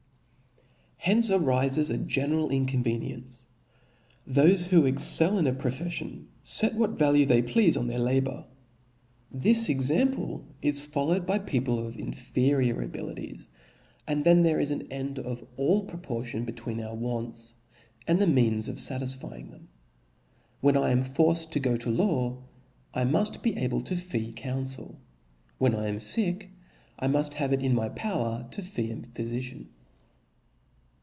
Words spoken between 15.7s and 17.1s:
proportion between our